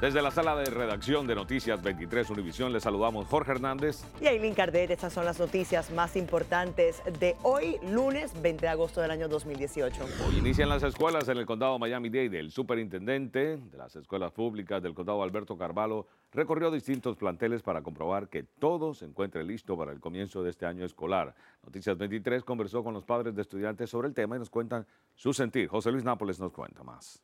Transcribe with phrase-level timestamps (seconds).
[0.00, 4.04] Desde la sala de redacción de Noticias 23 Univisión les saludamos Jorge Hernández.
[4.20, 9.00] Y Aileen Cardet, estas son las noticias más importantes de hoy, lunes 20 de agosto
[9.00, 10.04] del año 2018.
[10.28, 12.38] Hoy inician las escuelas en el condado Miami-Dade.
[12.38, 18.28] El superintendente de las escuelas públicas del condado Alberto Carvalho recorrió distintos planteles para comprobar
[18.28, 21.34] que todo se encuentre listo para el comienzo de este año escolar.
[21.62, 25.32] Noticias 23 conversó con los padres de estudiantes sobre el tema y nos cuentan su
[25.32, 25.68] sentir.
[25.68, 27.22] José Luis Nápoles nos cuenta más.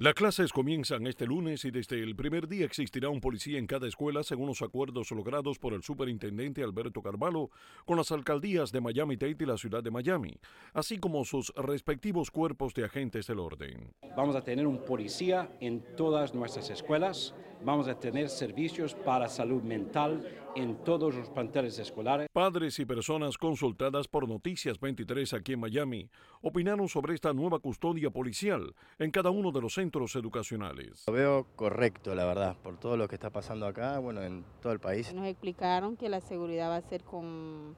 [0.00, 3.86] Las clases comienzan este lunes y desde el primer día existirá un policía en cada
[3.86, 7.50] escuela según los acuerdos logrados por el superintendente Alberto Carvalho
[7.84, 10.38] con las alcaldías de Miami-Dade y la ciudad de Miami,
[10.72, 13.92] así como sus respectivos cuerpos de agentes del orden.
[14.16, 17.34] Vamos a tener un policía en todas nuestras escuelas,
[17.64, 20.26] vamos a tener servicios para salud mental
[20.56, 22.28] en todos los planteles escolares.
[22.32, 26.08] Padres y personas consultadas por Noticias 23 aquí en Miami
[26.42, 31.04] opinaron sobre esta nueva custodia policial en cada uno de los centros educacionales.
[31.06, 34.72] Lo veo correcto, la verdad, por todo lo que está pasando acá, bueno, en todo
[34.72, 35.12] el país.
[35.14, 37.76] Nos explicaron que la seguridad va a ser con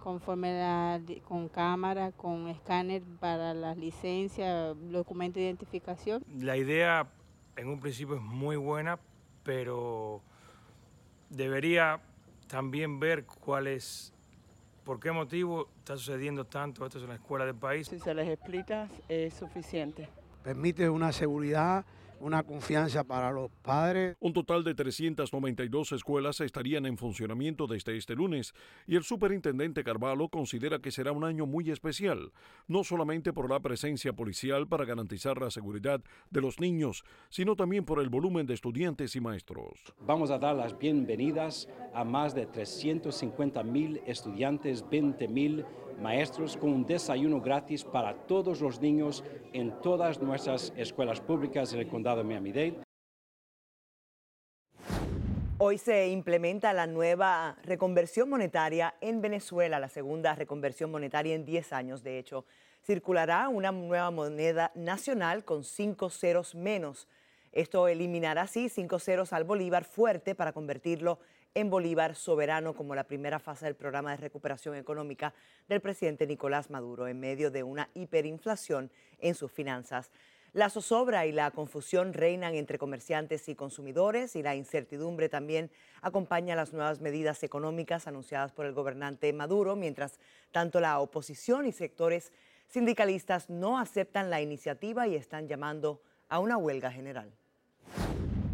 [0.00, 6.24] conforme la, con cámara, con escáner para las licencias, documento de identificación.
[6.38, 7.06] La idea
[7.56, 8.98] en un principio es muy buena,
[9.42, 10.22] pero
[11.28, 12.00] debería
[12.46, 14.12] también ver cuál es,
[14.84, 17.88] por qué motivo está sucediendo tanto esto en la escuela del país.
[17.88, 20.08] Si se les explica, es suficiente.
[20.42, 21.84] Permite una seguridad,
[22.20, 24.16] una confianza para los padres.
[24.20, 28.54] Un total de 392 escuelas estarían en funcionamiento desde este lunes
[28.86, 32.32] y el superintendente Carvalho considera que será un año muy especial,
[32.68, 36.00] no solamente por la presencia policial para garantizar la seguridad
[36.30, 39.94] de los niños, sino también por el volumen de estudiantes y maestros.
[40.06, 45.64] Vamos a dar las bienvenidas a más de 350 mil estudiantes, 20 mil
[46.00, 49.22] maestros con un desayuno gratis para todos los niños
[49.52, 52.80] en todas nuestras escuelas públicas en el condado de Miami-Dade.
[55.62, 61.74] Hoy se implementa la nueva reconversión monetaria en Venezuela, la segunda reconversión monetaria en 10
[61.74, 62.46] años, de hecho.
[62.82, 67.08] Circulará una nueva moneda nacional con cinco ceros menos.
[67.52, 71.18] Esto eliminará así cinco ceros al bolívar fuerte para convertirlo
[71.54, 75.34] en bolívar soberano como la primera fase del programa de recuperación económica
[75.68, 80.10] del presidente Nicolás Maduro en medio de una hiperinflación en sus finanzas.
[80.52, 85.70] La zozobra y la confusión reinan entre comerciantes y consumidores y la incertidumbre también
[86.02, 90.18] acompaña las nuevas medidas económicas anunciadas por el gobernante Maduro, mientras
[90.50, 92.32] tanto la oposición y sectores
[92.66, 97.32] sindicalistas no aceptan la iniciativa y están llamando a una huelga general.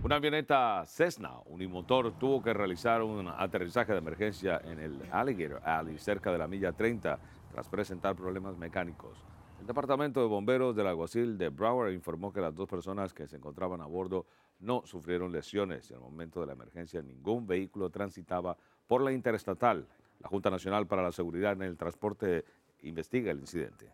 [0.06, 5.99] Una avioneta Cessna unimotor tuvo que realizar un aterrizaje de emergencia en el Alligator Alley
[5.99, 7.19] cerca de la milla 30
[7.50, 9.19] tras presentar problemas mecánicos.
[9.58, 13.35] El Departamento de Bomberos del Alguacil de Broward informó que las dos personas que se
[13.35, 14.26] encontraban a bordo
[14.61, 18.56] no sufrieron lesiones y al momento de la emergencia ningún vehículo transitaba
[18.87, 19.88] por la interestatal.
[20.20, 22.44] La Junta Nacional para la Seguridad en el Transporte
[22.82, 23.91] investiga el incidente.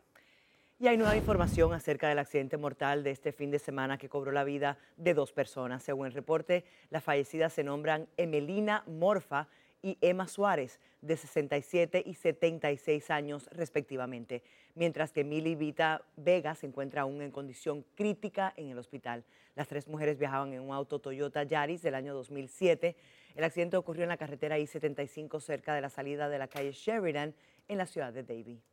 [0.83, 4.33] Y hay nueva información acerca del accidente mortal de este fin de semana que cobró
[4.33, 5.85] la vida de dos personas.
[5.85, 9.47] Según el reporte, las fallecidas se nombran Emelina Morfa
[9.81, 14.43] y Emma Suárez, de 67 y 76 años respectivamente,
[14.75, 19.23] mientras que Mili Vita Vega se encuentra aún en condición crítica en el hospital.
[19.55, 22.97] Las tres mujeres viajaban en un auto Toyota Yaris del año 2007.
[23.37, 27.37] El accidente ocurrió en la carretera I-75 cerca de la salida de la calle Sheridan
[27.69, 28.72] en la ciudad de Davie.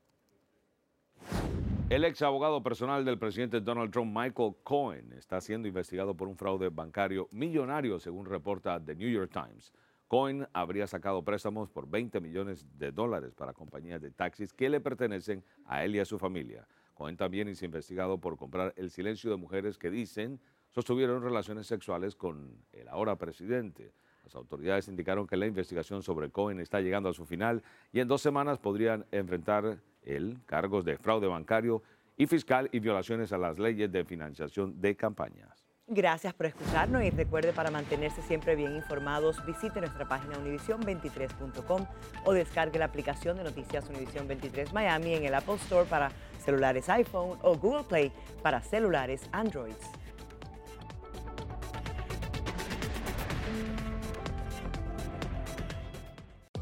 [1.90, 6.38] El ex abogado personal del presidente Donald Trump, Michael Cohen, está siendo investigado por un
[6.38, 9.74] fraude bancario millonario, según reporta The New York Times.
[10.08, 14.82] Cohen habría sacado préstamos por 20 millones de dólares para compañías de taxis que le
[14.82, 16.68] pertenecen a él y a su familia.
[16.94, 20.40] Cohen también es investigado por comprar el silencio de mujeres que dicen
[20.70, 23.94] sostuvieron relaciones sexuales con el ahora presidente.
[24.24, 28.08] Las autoridades indicaron que la investigación sobre Cohen está llegando a su final y en
[28.08, 29.80] dos semanas podrían enfrentar
[30.16, 31.84] él cargos de fraude bancario
[32.18, 35.70] y fiscal y violaciones a las leyes de financiación de campañas.
[35.92, 41.86] Gracias por escucharnos y recuerde para mantenerse siempre bien informados, visite nuestra página univision23.com
[42.26, 46.12] o descargue la aplicación de Noticias Univision 23 Miami en el Apple Store para
[46.46, 48.12] celulares iPhone o Google Play
[48.44, 49.74] para celulares Android.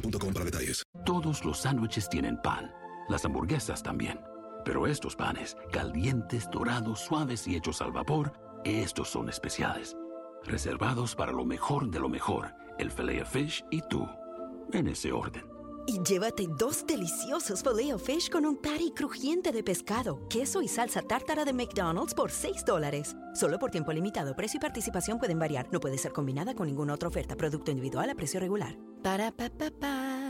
[0.00, 0.82] boostmobile.com para detalles.
[1.04, 2.72] Todos los sándwiches tienen pan,
[3.08, 4.20] las hamburguesas también.
[4.64, 8.32] Pero estos panes, calientes, dorados, suaves y hechos al vapor,
[8.64, 9.96] estos son especiales.
[10.44, 14.06] Reservados para lo mejor de lo mejor, el filet fish y tú.
[14.72, 15.44] En ese orden.
[15.86, 21.02] Y llévate dos deliciosos filet fish con un patty crujiente de pescado, queso y salsa
[21.02, 23.16] tártara de McDonald's por 6 dólares.
[23.34, 24.34] Solo por tiempo limitado.
[24.34, 25.66] Precio y participación pueden variar.
[25.72, 27.36] No puede ser combinada con ninguna otra oferta.
[27.36, 28.76] Producto individual a precio regular.
[29.02, 30.29] Para pa pa pa.